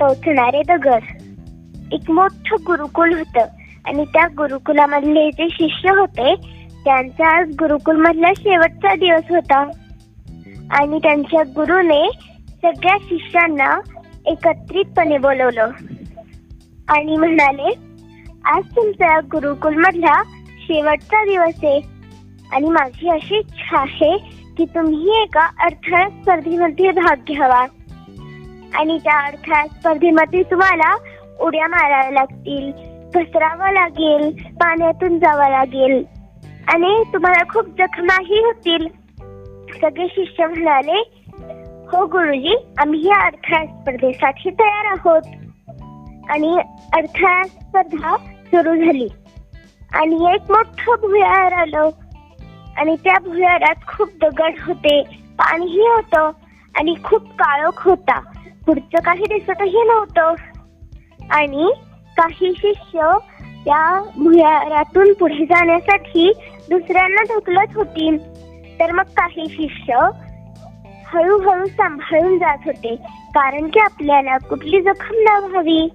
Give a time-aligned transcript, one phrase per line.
[0.00, 1.02] टोचणारे दगड.
[1.92, 3.40] एक मोठं गुरुकुल होतं
[3.84, 6.34] आणि त्या गुरुकुलामधले जे शिष्य होते
[6.84, 9.60] त्यांचा आज गुरुकुल मधला शेवटचा दिवस होता.
[10.70, 12.10] आणि त्यांच्या गुरुने
[12.62, 13.80] सगळ्या शिष्यांना
[14.26, 15.70] एकत्रितपणे बोलवलं.
[16.88, 17.74] आणि म्हणाले
[18.44, 21.80] आज तुमचा गुरुकुल मधला शेवटचा दिवस आहे.
[22.52, 24.16] आणि माझी अशी इच्छा आहे
[24.56, 27.66] की तुम्ही एका अडथळा स्पर्धेमध्ये भाग घ्यावा.
[28.74, 30.96] आणि त्या अडथळा स्पर्धेमध्ये तुम्हाला
[31.40, 32.72] उड्या माराव्या लागतील
[33.14, 36.04] घसरावं लागेल पाण्यातून जावं लागेल
[36.68, 38.88] आणि तुम्हाला खूप जखमाही होतील.
[39.80, 41.10] सगळे शिष्य म्हणाले
[41.92, 45.22] हो गुरुजी आम्ही या अडथळा स्पर्धेसाठी तयार आहोत.
[46.30, 46.58] आणि
[46.96, 49.08] अडथळा स्पर्धा सुरू झाली.
[49.92, 51.88] आणि एक मोठं भुयार आलं.
[52.76, 55.02] आणि त्या भुयारात खूप दगड होते
[55.38, 56.30] पाणीही होतं
[56.78, 58.20] आणि खूप काळोख होता.
[58.70, 60.34] पुढचं काही दिसतही नव्हतं.
[61.30, 61.72] आणि
[62.16, 63.10] काही शिष्य
[63.64, 66.32] त्या भुयारातून पुढे जाण्यासाठी
[66.70, 68.16] दुसऱ्यांना ढकलत होती.
[68.80, 69.98] तर मग काही शिष्य
[71.06, 72.94] हळूहळू सांभाळून जात होते
[73.34, 75.88] कारण की आपल्याला कुठली जखम न व्हावी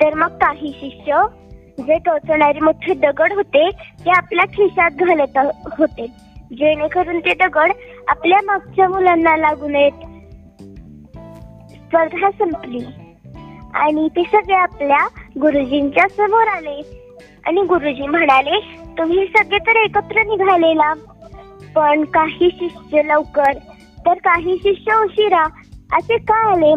[0.00, 1.22] तर मग काही शिष्य
[1.78, 3.70] जे टोचणारे मोठे दगड होते
[4.04, 5.38] ते आपल्या खिशात घालत
[5.78, 6.06] होते.
[6.58, 7.72] जेणेकरून ते दगड
[8.08, 9.92] आपल्या मागच्या मुलांना लागू नयेत.
[11.92, 12.84] स्पर्धा संपली.
[13.74, 15.06] आणि ते सगळे आपल्या
[15.40, 16.80] गुरुजींच्या समोर आले.
[17.46, 18.58] आणि गुरुजी म्हणाले
[18.98, 20.92] तुम्ही सगळे तर एकत्र निघालेला.
[21.74, 23.52] पण काही शिष्य लवकर
[24.06, 25.42] तर काही शिष्य उशिरा.
[25.92, 26.74] असे का आले?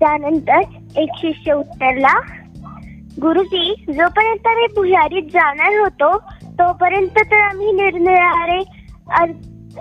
[0.00, 0.60] त्यानंतर
[0.96, 2.18] एक शिष्य उत्तरला
[3.22, 6.18] गुरुजी जोपर्यंत आम्ही भुयारीत जाणार होतो
[6.58, 8.58] तोपर्यंत तर आम्ही निरनिराळे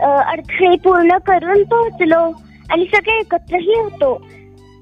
[0.02, 2.50] अडथळे पूर्ण करून पोहोचलो.
[2.72, 4.28] आणि सगळे एकत्रही होतो.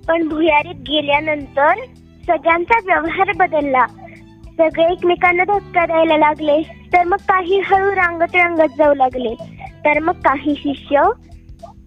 [0.08, 1.74] पण भुयारीत गेल्यानंतर
[2.28, 3.88] सगळ्यांचा व्यवहार बदलला.
[4.58, 6.62] सगळे एकमेकांना धक्का द्यायला लागले.
[6.94, 9.36] तर मग काही हळू रांगत रांगत जाऊ लागले.
[9.86, 11.02] तर मग काही शिष्य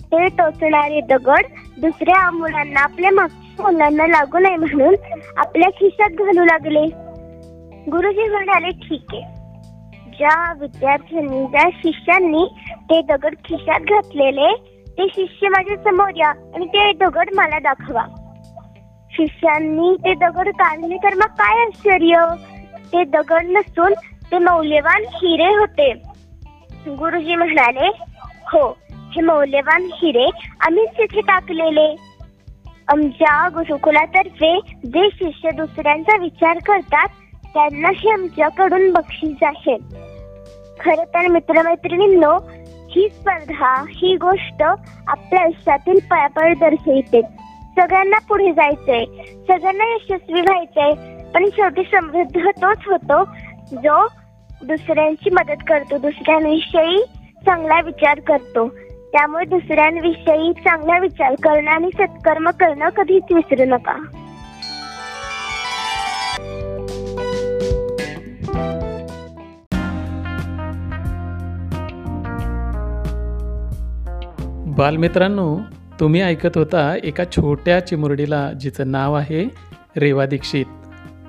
[0.04, 1.42] ते टोचणारे दगड
[1.80, 4.94] दुसऱ्या मुलांना आपल्या मागच्या मुलांना लागू नये म्हणून
[5.36, 6.86] आपल्या खिशात घालू लागले.
[7.90, 9.22] गुरुजी म्हणाले ठीक आहे.
[10.18, 12.44] ज्या विद्यार्थ्यांनी ज्या शिष्यांनी
[12.76, 18.04] ते दगड खिशात घातलेले ते शिष्य माझ्यासमोर या आणि ते दगड मला दाखवा.
[19.12, 22.24] शिष्यांनी ते दगड काढले तर मग काय आश्चर्य?
[22.92, 23.92] ते दगड नसून
[24.30, 25.92] ते मौल्यवान हिरे होते.
[26.88, 27.86] गुरुजी म्हणाले
[28.52, 28.78] हो
[29.14, 30.30] हे मौल्यवान हिरे
[30.60, 31.96] आम्हीच तिथे टाकलेले.
[32.88, 37.08] आमच्या गुरुकुलातर्फे जे शिष्य दुसऱ्यांचा विचार करतात
[37.54, 39.76] त्यांना हे आमच्याकडून बक्षीस आहे.
[40.80, 42.38] खर तर मित्रमैत्रिणींनो
[42.96, 44.62] ही स्पर्धा ही गोष्ट
[45.06, 47.22] आपल्या आयुष्यातील पळापळ दर्शवते.
[47.76, 49.04] सगळ्यांना पुढे जायचंय.
[49.48, 50.90] सगळ्यांना यशस्वी व्हायचंय.
[51.34, 53.24] पण शेवटी समृद्ध तोच होतो
[53.72, 54.06] जो
[54.66, 57.02] दुसऱ्यांची मदत करतो दुसऱ्यांविषयी
[57.46, 58.68] चांगला विचार करतो.
[59.12, 64.21] त्यामुळे दुसऱ्यांविषयी चांगला विचार करणं आणि सत्कर्म करणं कधीच विसरू नका.
[74.82, 75.60] बालमित्रांनो
[76.00, 79.44] तुम्ही ऐकत होता एका छोट्या चिमुरडीला जिचं नाव आहे
[79.96, 80.64] रेवा दीक्षित.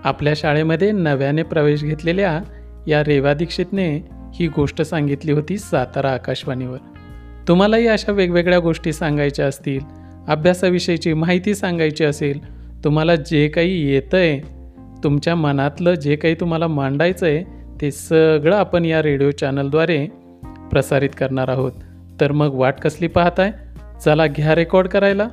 [0.04, 2.40] आपल्या शाळेमध्ये नव्याने प्रवेश घेतलेल्या
[2.88, 6.78] या रेवा दीक्षितने ही गोष्ट सांगितली होती सातारा आकाशवाणीवर.
[7.48, 9.80] तुम्हालाही अशा वेगवेगळ्या गोष्टी सांगायच्या असतील
[10.28, 12.40] अभ्यासाविषयीची माहिती सांगायची असेल
[12.84, 14.40] तुम्हाला जे काही येतं आहे
[15.04, 17.44] तुमच्या मनातलं जे काही तुम्हाला मांडायचं आहे
[17.82, 20.08] ते सगळं आपण या रेडिओ चॅनलद्वारे
[20.72, 21.72] प्रसारित करणार आहोत.
[22.22, 23.52] तर मग वाट कसली पाहताय?
[24.06, 25.28] चला घ्या रेकॉर्ड करायला.